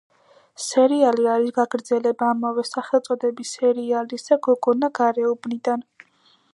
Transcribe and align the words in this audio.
სერიალი 0.67 1.27
არის 1.33 1.53
გაგრძელება 1.57 2.31
ამავე 2.37 2.65
სახელწოდების 2.71 3.53
სერიალისა 3.59 4.41
გოგონა 4.49 4.95
გარეუბნიდან. 5.03 5.91